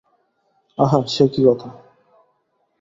আহা 0.77 0.99
সে 1.07 1.25
কী 1.33 1.41
কথা। 1.47 1.69